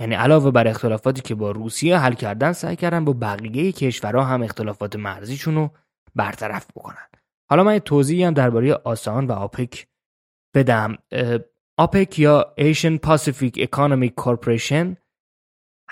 یعنی 0.00 0.14
علاوه 0.14 0.50
بر 0.50 0.68
اختلافاتی 0.68 1.20
که 1.20 1.34
با 1.34 1.50
روسیه 1.50 1.98
حل 1.98 2.14
کردن 2.14 2.52
سعی 2.52 2.76
کردن 2.76 3.04
با 3.04 3.12
بقیه 3.12 3.72
کشورها 3.72 4.24
هم 4.24 4.42
اختلافات 4.42 4.96
مرزیشون 4.96 5.54
رو 5.54 5.70
برطرف 6.14 6.66
بکنن. 6.76 7.08
حالا 7.50 7.64
من 7.64 7.78
توضیحی 7.78 8.24
هم 8.24 8.34
درباره 8.34 8.74
آسان 8.74 9.26
و 9.26 9.32
آپک 9.32 9.86
بدم 10.54 10.98
آپک 11.78 12.18
یا 12.18 12.54
Asian 12.58 12.98
Pacific 13.08 13.56
Economic 13.56 14.24
Corporation 14.24 14.96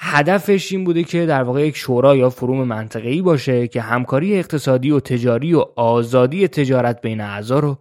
هدفش 0.02 0.72
این 0.72 0.84
بوده 0.84 1.04
که 1.04 1.26
در 1.26 1.42
واقع 1.42 1.66
یک 1.66 1.76
شورا 1.76 2.16
یا 2.16 2.30
فروم 2.30 2.64
منطقه‌ای 2.64 3.22
باشه 3.22 3.68
که 3.68 3.80
همکاری 3.80 4.38
اقتصادی 4.38 4.90
و 4.90 5.00
تجاری 5.00 5.54
و 5.54 5.64
آزادی 5.76 6.48
تجارت 6.48 7.00
بین 7.00 7.20
اعضا 7.20 7.58
رو 7.58 7.78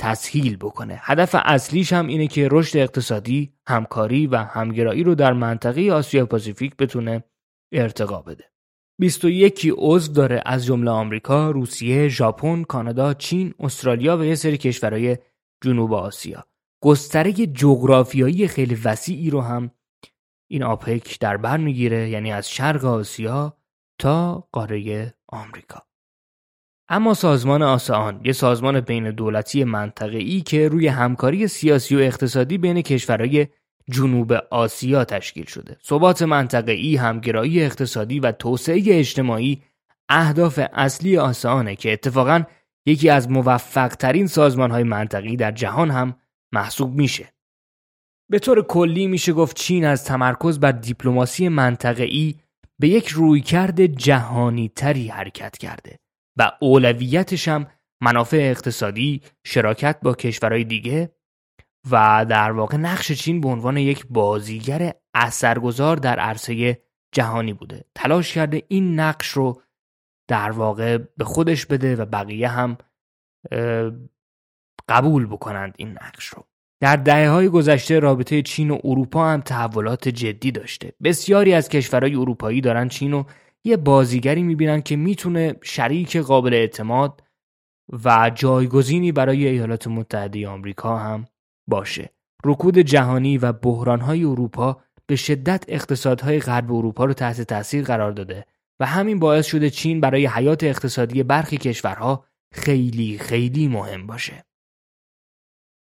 تسهیل 0.00 0.56
بکنه. 0.56 0.98
هدف 1.02 1.36
اصلیش 1.44 1.92
هم 1.92 2.06
اینه 2.06 2.26
که 2.26 2.48
رشد 2.50 2.78
اقتصادی، 2.78 3.52
همکاری 3.66 4.26
و 4.26 4.36
همگرایی 4.36 5.02
رو 5.02 5.14
در 5.14 5.32
منطقه 5.32 5.92
آسیا 5.92 6.26
پاسیفیک 6.26 6.76
بتونه 6.76 7.24
ارتقا 7.72 8.22
بده. 8.22 8.44
21 9.00 9.72
عضو 9.76 10.12
داره 10.12 10.42
از 10.46 10.66
جمله 10.66 10.90
آمریکا، 10.90 11.50
روسیه، 11.50 12.08
ژاپن، 12.08 12.62
کانادا، 12.62 13.14
چین، 13.14 13.54
استرالیا 13.60 14.18
و 14.18 14.24
یه 14.24 14.34
سری 14.34 14.58
کشورهای 14.58 15.18
جنوب 15.64 15.92
آسیا. 15.92 16.49
گستره 16.80 17.32
جغرافیایی 17.32 18.48
خیلی 18.48 18.74
وسیعی 18.74 19.30
رو 19.30 19.40
هم 19.40 19.70
این 20.50 20.62
آپک 20.62 21.18
در 21.20 21.36
بر 21.36 21.56
می‌گیره 21.56 22.10
یعنی 22.10 22.32
از 22.32 22.50
شرق 22.50 22.84
آسیا 22.84 23.56
تا 23.98 24.48
قاره 24.52 25.14
آمریکا. 25.28 25.82
اما 26.88 27.14
سازمان 27.14 27.62
آسان 27.62 28.20
یه 28.24 28.32
سازمان 28.32 28.80
بین 28.80 29.10
دولتی 29.10 29.64
منطقه 29.64 30.18
ای 30.18 30.40
که 30.40 30.68
روی 30.68 30.86
همکاری 30.86 31.48
سیاسی 31.48 31.96
و 31.96 31.98
اقتصادی 31.98 32.58
بین 32.58 32.82
کشورهای 32.82 33.46
جنوب 33.90 34.32
آسیا 34.32 35.04
تشکیل 35.04 35.44
شده. 35.44 35.76
ثبات 35.86 36.22
منطقه 36.22 36.72
ای، 36.72 36.96
همگرایی 36.96 37.62
اقتصادی 37.62 38.20
و 38.20 38.32
توسعه 38.32 38.82
اجتماعی 38.86 39.62
اهداف 40.08 40.60
اصلی 40.72 41.18
آسانه 41.18 41.76
که 41.76 41.92
اتفاقا 41.92 42.42
یکی 42.86 43.10
از 43.10 43.30
موفق 43.30 43.88
ترین 43.88 44.26
سازمان 44.26 44.70
های 44.70 44.82
منطقی 44.82 45.36
در 45.36 45.52
جهان 45.52 45.90
هم 45.90 46.14
محسوب 46.52 46.94
میشه. 46.94 47.32
به 48.30 48.38
طور 48.38 48.62
کلی 48.66 49.06
میشه 49.06 49.32
گفت 49.32 49.56
چین 49.56 49.84
از 49.84 50.04
تمرکز 50.04 50.60
بر 50.60 50.72
دیپلماسی 50.72 51.48
منطقه‌ای 51.48 52.34
به 52.80 52.88
یک 52.88 53.08
رویکرد 53.08 53.86
جهانی 53.86 54.68
تری 54.68 55.08
حرکت 55.08 55.58
کرده 55.58 55.98
و 56.38 56.52
اولویتش 56.60 57.48
هم 57.48 57.66
منافع 58.02 58.36
اقتصادی، 58.36 59.22
شراکت 59.46 60.00
با 60.02 60.14
کشورهای 60.14 60.64
دیگه 60.64 61.16
و 61.90 62.26
در 62.28 62.52
واقع 62.52 62.76
نقش 62.76 63.12
چین 63.12 63.40
به 63.40 63.48
عنوان 63.48 63.76
یک 63.76 64.06
بازیگر 64.10 64.94
اثرگذار 65.14 65.96
در 65.96 66.18
عرصه 66.18 66.82
جهانی 67.14 67.52
بوده. 67.52 67.84
تلاش 67.94 68.34
کرده 68.34 68.62
این 68.68 69.00
نقش 69.00 69.28
رو 69.28 69.62
در 70.28 70.50
واقع 70.50 70.98
به 70.98 71.24
خودش 71.24 71.66
بده 71.66 71.96
و 71.96 72.04
بقیه 72.04 72.48
هم 72.48 72.78
قبول 74.90 75.26
بکنند 75.26 75.74
این 75.76 75.88
نقش 75.90 76.26
رو. 76.26 76.44
در 76.80 76.96
دهه 76.96 77.28
های 77.28 77.48
گذشته 77.48 77.98
رابطه 77.98 78.42
چین 78.42 78.70
و 78.70 78.78
اروپا 78.84 79.28
هم 79.28 79.40
تحولات 79.40 80.08
جدی 80.08 80.52
داشته. 80.52 80.92
بسیاری 81.02 81.54
از 81.54 81.68
کشورهای 81.68 82.14
اروپایی 82.14 82.60
دارن 82.60 82.88
چین 82.88 83.12
رو 83.12 83.26
یه 83.64 83.76
بازیگری 83.76 84.42
می‌بینن 84.42 84.82
که 84.82 84.96
می‌تونه 84.96 85.54
شریک 85.62 86.16
قابل 86.16 86.54
اعتماد 86.54 87.22
و 88.04 88.30
جایگزینی 88.34 89.12
برای 89.12 89.48
ایالات 89.48 89.86
متحده 89.86 90.48
آمریکا 90.48 90.98
هم 90.98 91.26
باشه. 91.68 92.10
رکود 92.44 92.78
جهانی 92.78 93.38
و 93.38 93.52
بحرانهای 93.52 94.24
اروپا 94.24 94.80
به 95.06 95.16
شدت 95.16 95.64
اقتصادهای 95.68 96.40
غرب 96.40 96.72
اروپا 96.72 97.04
رو 97.04 97.12
تحت 97.12 97.40
تاثیر 97.40 97.84
قرار 97.84 98.12
داده 98.12 98.46
و 98.80 98.86
همین 98.86 99.18
باعث 99.18 99.46
شده 99.46 99.70
چین 99.70 100.00
برای 100.00 100.26
حیات 100.26 100.64
اقتصادی 100.64 101.22
برخی 101.22 101.56
کشورها 101.56 102.24
خیلی 102.54 103.18
خیلی 103.18 103.68
مهم 103.68 104.06
باشه. 104.06 104.44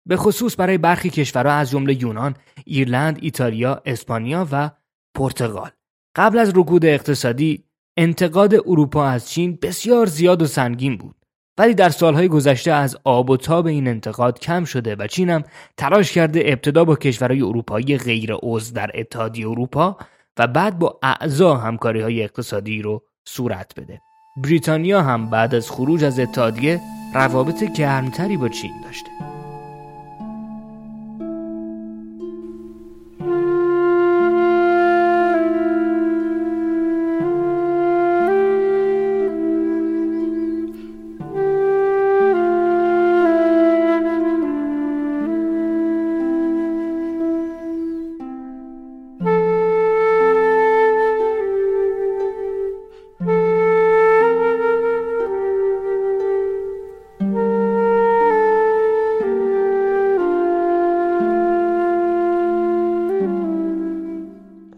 به 0.10 0.18
خصوص 0.18 0.56
برای 0.60 0.78
برخی 0.78 1.10
کشورها 1.10 1.54
از 1.54 1.70
جمله 1.70 2.02
یونان، 2.02 2.36
ایرلند، 2.66 3.20
ایتالیا، 3.22 3.82
اسپانیا 3.86 4.48
و 4.52 4.72
پرتغال. 5.16 5.70
قبل 6.16 6.40
از 6.40 6.52
رکود 6.56 6.86
اقتصادی 6.86 7.64
انتقاد 7.98 8.54
اروپا 8.56 9.06
از 9.06 9.30
چین 9.30 9.60
بسیار 9.62 10.06
زیاد 10.06 10.42
و 10.42 10.46
سنگین 10.46 10.98
بود 10.98 11.16
ولی 11.58 11.74
در 11.74 11.90
سالهای 11.90 12.28
گذشته 12.28 12.72
از 12.72 12.98
آب 13.04 13.30
و 13.30 13.38
تاب 13.38 13.66
این 13.66 13.88
انتقاد 13.88 14.40
کم 14.40 14.66
شده 14.66 14.96
و 14.96 15.08
چین 15.08 15.30
هم 15.30 15.44
تلاش 15.78 16.12
کرده 16.12 16.42
ابتدا 16.46 16.86
با 16.86 16.96
کشورهای 16.96 17.42
اروپایی 17.42 17.98
غیر 17.98 18.34
عضو 18.44 18.76
در 18.76 18.92
اتحادیه 18.94 19.48
اروپا 19.48 19.98
و 20.38 20.48
بعد 20.48 20.80
با 20.80 21.00
اعضا 21.04 21.58
همکاری 21.58 22.02
های 22.02 22.24
اقتصادی 22.24 22.82
رو 22.82 23.04
صورت 23.26 23.72
بده. 23.78 24.02
بریتانیا 24.44 25.02
هم 25.02 25.30
بعد 25.30 25.56
از 25.56 25.72
خروج 25.72 26.04
از 26.04 26.20
اتحادیه 26.20 26.82
روابط 27.14 27.64
گرمتری 27.64 28.38
با 28.38 28.50
چین 28.50 28.82
داشته. 28.84 29.29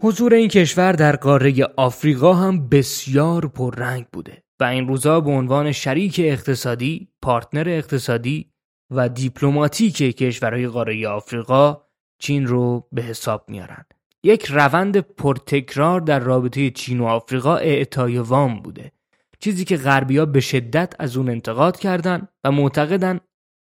حضور 0.04 0.34
این 0.34 0.48
کشور 0.48 0.92
در 0.92 1.16
قاره 1.16 1.64
آفریقا 1.76 2.34
هم 2.34 2.68
بسیار 2.68 3.48
پررنگ 3.48 4.06
بوده 4.12 4.42
و 4.60 4.64
این 4.64 4.88
روزا 4.88 5.20
به 5.20 5.30
عنوان 5.30 5.72
شریک 5.72 6.20
اقتصادی، 6.24 7.08
پارتنر 7.22 7.68
اقتصادی 7.68 8.52
و 8.90 9.08
دیپلماتیک 9.08 9.96
کشورهای 9.96 10.68
قاره 10.68 11.08
آفریقا 11.08 11.82
چین 12.18 12.46
رو 12.46 12.88
به 12.92 13.02
حساب 13.02 13.44
میارن. 13.48 13.84
یک 14.22 14.46
روند 14.46 14.96
پرتکرار 14.96 16.00
در 16.00 16.18
رابطه 16.18 16.70
چین 16.70 17.00
و 17.00 17.04
آفریقا 17.04 17.56
اعطای 17.56 18.18
وام 18.18 18.60
بوده. 18.60 18.92
چیزی 19.40 19.64
که 19.64 19.76
غربیا 19.76 20.26
به 20.26 20.40
شدت 20.40 20.94
از 20.98 21.16
اون 21.16 21.28
انتقاد 21.28 21.78
کردند 21.78 22.28
و 22.44 22.52
معتقدن 22.52 23.20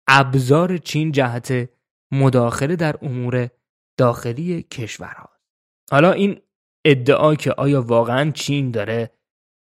ابزار 0.08 0.76
چین 0.76 1.12
جهت 1.12 1.68
مداخله 2.12 2.76
در 2.76 2.96
امور 3.02 3.48
داخلی 3.96 4.62
کشورها. 4.62 5.37
حالا 5.90 6.12
این 6.12 6.40
ادعا 6.84 7.34
که 7.34 7.52
آیا 7.52 7.82
واقعا 7.82 8.30
چین 8.30 8.70
داره 8.70 9.10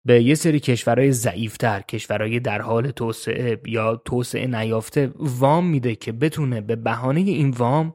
به 0.07 0.23
یه 0.23 0.35
سری 0.35 0.61
کشورهای 0.61 1.13
ضعیفتر 1.13 1.81
کشورهای 1.81 2.41
در 2.41 2.61
حال 2.61 2.91
توسعه 2.91 3.61
یا 3.67 3.97
توسعه 3.97 4.47
نیافته 4.47 5.13
وام 5.17 5.67
میده 5.67 5.95
که 5.95 6.13
بتونه 6.13 6.61
به 6.61 6.77
بهانه 6.77 7.21
این 7.21 7.51
وام 7.51 7.95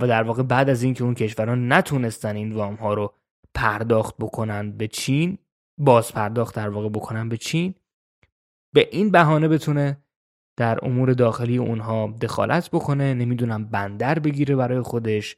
و 0.00 0.06
در 0.06 0.22
واقع 0.22 0.42
بعد 0.42 0.68
از 0.68 0.82
اینکه 0.82 1.04
اون 1.04 1.14
کشورها 1.14 1.54
نتونستن 1.54 2.36
این 2.36 2.52
وام 2.52 2.74
ها 2.74 2.94
رو 2.94 3.14
پرداخت 3.54 4.14
بکنن 4.20 4.72
به 4.72 4.88
چین 4.88 5.38
باز 5.80 6.12
پرداخت 6.12 6.54
در 6.54 6.68
واقع 6.68 6.88
بکنن 6.88 7.28
به 7.28 7.36
چین 7.36 7.74
به 8.74 8.88
این 8.92 9.10
بهانه 9.10 9.48
بتونه 9.48 10.04
در 10.58 10.78
امور 10.84 11.12
داخلی 11.12 11.58
اونها 11.58 12.14
دخالت 12.20 12.70
بکنه 12.70 13.14
نمی‌دونم 13.14 13.64
بندر 13.64 14.18
بگیره 14.18 14.56
برای 14.56 14.80
خودش. 14.80 15.36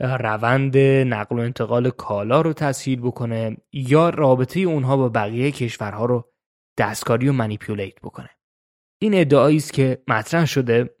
روند 0.00 0.78
نقل 0.78 1.38
و 1.38 1.40
انتقال 1.40 1.90
کالا 1.90 2.40
رو 2.40 2.52
تسهیل 2.52 3.00
بکنه 3.00 3.56
یا 3.72 4.10
رابطه 4.10 4.60
اونها 4.60 4.96
با 4.96 5.08
بقیه 5.08 5.50
کشورها 5.50 6.04
رو 6.04 6.32
دستکاری 6.78 7.28
و 7.28 7.32
منیپیولیت 7.32 8.00
بکنه. 8.00 8.30
این 8.98 9.14
ادعایی 9.14 9.56
است 9.56 9.72
که 9.72 10.02
مطرح 10.08 10.46
شده 10.46 10.96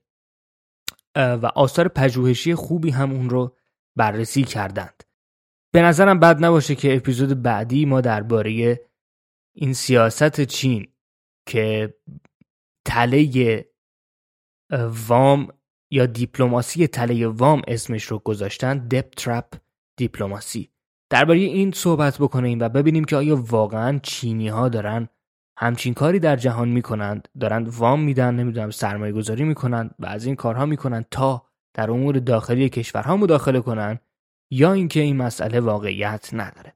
و 1.16 1.46
آثار 1.46 1.88
پژوهشی 1.88 2.54
خوبی 2.54 2.90
هم 2.90 3.12
اون 3.12 3.30
رو 3.30 3.56
بررسی 3.96 4.42
کردند. 4.42 5.02
به 5.72 5.82
نظرم 5.82 6.20
بد 6.20 6.44
نباشه 6.44 6.74
که 6.74 6.96
اپیزود 6.96 7.42
بعدی 7.42 7.84
ما 7.84 8.00
درباره 8.00 8.80
این 9.54 9.72
سیاست 9.72 10.40
چین 10.40 10.92
که 11.46 11.94
تله 12.84 13.64
وام 15.08 15.48
یا 15.92 16.06
دیپلماسی 16.06 16.86
تله 16.86 17.26
وام 17.26 17.62
اسمش 17.68 18.04
رو 18.04 18.18
گذاشتن 18.18 18.78
دپ 18.78 19.10
ترپ 19.10 19.54
دیپلماسی. 19.96 20.68
درباره 21.10 21.38
این 21.38 21.72
صحبت 21.72 22.18
بکنیم 22.18 22.60
و 22.60 22.68
ببینیم 22.68 23.04
که 23.04 23.16
آیا 23.16 23.36
واقعا 23.36 24.00
چینی 24.02 24.48
ها 24.48 24.68
دارن 24.68 25.08
همچین 25.58 25.94
کاری 25.94 26.18
در 26.18 26.36
جهان 26.36 26.68
می‌کنند 26.68 27.28
دارند 27.40 27.68
وام 27.68 28.00
میدن 28.00 28.34
نمی‌دونم 28.34 28.70
سرمایه 28.70 29.12
گذاری 29.12 29.44
می‌کنند 29.44 29.94
و 29.98 30.06
از 30.06 30.26
این 30.26 30.36
کارها 30.36 30.66
می‌کنند 30.66 31.06
تا 31.10 31.46
در 31.74 31.90
امور 31.90 32.18
داخلی 32.18 32.68
کشورها 32.68 33.16
مداخله 33.16 33.60
کنند 33.60 34.00
یا 34.50 34.72
اینکه 34.72 35.00
این 35.00 35.16
مسئله 35.16 35.60
واقعیت 35.60 36.30
نداره. 36.32 36.72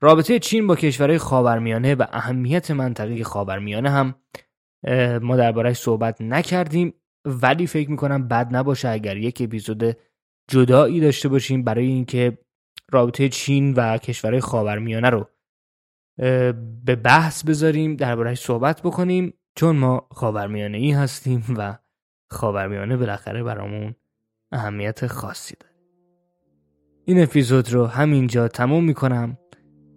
رابطه 0.00 0.38
چین 0.38 0.66
با 0.66 0.76
کشورهای 0.76 1.18
خاورمیانه 1.18 1.94
و 1.94 2.04
اهمیت 2.12 2.70
منطقه 2.70 3.24
خاورمیانه 3.24 3.90
هم 3.90 4.14
ما 5.22 5.36
دربارهش 5.36 5.78
صحبت 5.78 6.20
نکردیم. 6.20 6.94
ولی 7.24 7.66
فکر 7.66 7.90
می‌کنم 7.90 8.28
بد 8.28 8.56
نباشه 8.56 8.88
اگر 8.88 9.16
یک 9.16 9.42
اپیزود 9.44 9.96
جدایی 10.48 11.00
داشته 11.00 11.28
باشیم 11.28 11.64
برای 11.64 11.86
اینکه 11.86 12.38
رابطه 12.90 13.28
چین 13.28 13.74
و 13.74 13.98
کشورهای 13.98 14.40
خاورمیانه 14.40 15.10
رو 15.10 15.28
به 16.84 16.96
بحث 17.04 17.44
بذاریم 17.44 17.96
دربارهش 17.96 18.40
صحبت 18.40 18.82
بکنیم 18.82 19.34
چون 19.54 19.76
ما 19.76 20.08
خاورمیانه 20.10 20.78
ای 20.78 20.90
هستیم 20.90 21.44
و 21.58 21.78
خاورمیانه 22.30 22.96
بالاخره 22.96 23.42
برامون 23.42 23.94
اهمیت 24.52 25.06
خاصی 25.06 25.54
داره. 25.60 25.74
این 27.04 27.22
اپیزود 27.22 27.72
رو 27.72 27.86
همینجا 27.86 28.48
تموم 28.48 28.84
می‌کنم. 28.84 29.38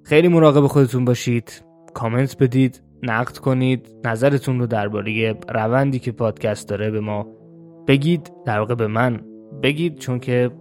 خیلی 0.03 0.27
مراقب 0.27 0.67
خودتون 0.67 1.05
باشید. 1.05 1.63
کامنت 1.93 2.37
بدید. 2.37 2.86
نقد 3.03 3.37
کنید 3.37 3.87
نظرتون 4.05 4.59
رو 4.59 4.67
درباره 4.67 5.35
روندی 5.49 5.99
که 5.99 6.11
پادکست 6.11 6.69
داره 6.69 6.91
به 6.91 6.99
ما 6.99 7.27
بگید 7.87 8.31
در 8.45 8.59
واقع 8.59 8.75
به 8.75 8.87
من 8.87 9.21
بگید 9.63 9.97
چون 9.97 10.19
که 10.19 10.51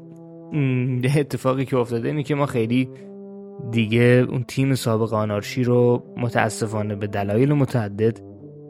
اتفاقی 1.17 1.65
که 1.65 1.77
افتاده 1.77 2.09
اینه 2.09 2.23
که 2.23 2.35
ما 2.35 2.47
خیلی 2.47 2.89
دیگه 3.71 4.27
اون 4.29 4.45
تیم 4.49 4.75
سابق 4.75 5.15
آنارشی 5.15 5.65
رو 5.65 6.03
متاسفانه 6.17 6.95
به 6.95 7.07
دلایل 7.07 7.53
متعدد 7.53 8.21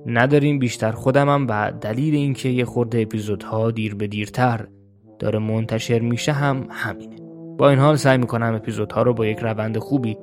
نداریم. 0.07 0.59
بیشتر 0.59 0.93
خودمم 0.93 1.47
و 1.49 1.73
دلیل 1.81 2.15
اینکه 2.15 2.49
یه 2.49 2.65
خورده 2.65 3.01
اپیزودها 3.01 3.71
دیر 3.71 3.95
به 3.95 4.07
دیرتر 4.07 4.67
داره 5.19 5.39
منتشر 5.39 5.99
میشه 5.99 6.33
هم 6.33 6.67
همینه. 6.71 7.17
با 7.59 7.71
این 7.71 7.79
حال 7.79 7.97
سعی 7.97 8.19
می‌کنم 8.19 8.55
اپیزودها 8.55 9.03
رو 9.03 9.15
با 9.15 9.27
یک 9.27 9.39
روند 9.39 9.79
خوبی 9.79 10.17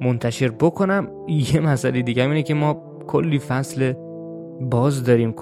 منتشر 0.00 0.48
بکنم. 0.48 1.08
یه 1.28 1.60
مسئله 1.60 2.02
دیگه 2.02 2.22
اینه 2.22 2.42
که 2.42 2.54
ما 2.54 2.82
کلی 3.06 3.38
فصل 3.38 3.92
باز 4.60 5.04
داریم 5.04 5.34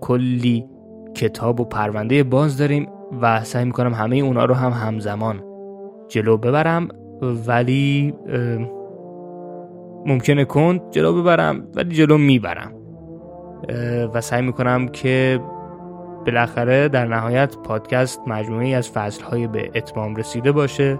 کلی, 0.00 0.64
کتاب 1.14 1.60
و 1.60 1.64
پرونده 1.64 2.22
باز 2.22 2.58
داریم 2.58 2.88
و 3.22 3.44
سعی 3.44 3.64
می‌کنم 3.64 3.94
همه 3.94 4.16
اونا 4.16 4.44
رو 4.44 4.54
هم 4.54 4.72
همزمان 4.72 5.42
جلو 6.08 6.36
ببرم. 6.36 6.88
ولی 7.46 8.14
ممکنه 10.06 10.44
کند 10.44 10.90
جلو 10.90 11.22
ببرم 11.22 11.68
ولی 11.74 11.94
جلو 11.94 12.18
می‌برم. 12.18 12.72
و 14.14 14.20
سعی 14.20 14.42
می‌کنم 14.42 14.88
که 14.88 15.40
بالاخره 16.26 16.88
در 16.88 17.06
نهایت 17.06 17.56
پادکست 17.56 18.20
مجموعه 18.26 18.66
ای 18.66 18.74
از 18.74 18.90
فصلهای 18.90 19.46
به 19.46 19.70
اتمام 19.74 20.16
رسیده 20.16 20.52
باشه. 20.52 20.98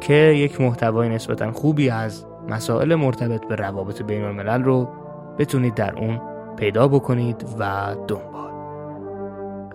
که 0.00 0.14
یک 0.14 0.60
محتوای 0.60 1.08
نسبتا 1.08 1.52
خوبی 1.52 1.90
از 1.90 2.26
مسائل 2.48 2.94
مرتبط 2.94 3.46
به 3.48 3.54
روابط 3.54 4.02
بین 4.02 4.24
الملل 4.24 4.62
رو 4.62 4.88
بتونید 5.38 5.74
در 5.74 5.98
اون 5.98 6.20
پیدا 6.56 6.88
بکنید 6.88 7.44
و 7.58 7.94
دنبال. 8.08 8.52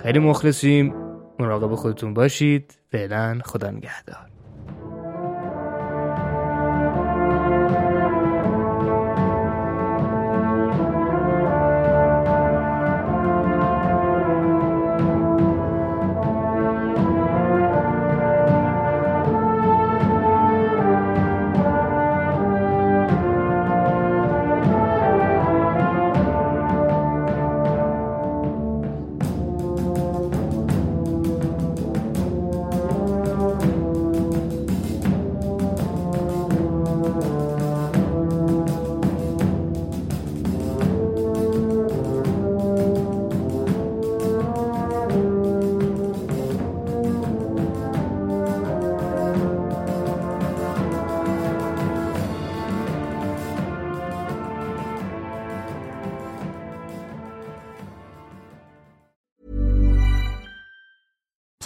خیلی 0.02 0.20
مخلصیم. 0.20 0.94
مراقب 1.40 1.76
خودتون 1.76 2.14
باشید. 2.14 2.78
فعلا 2.92 3.40
خدا 3.46 3.72
نگهدار. 3.72 4.39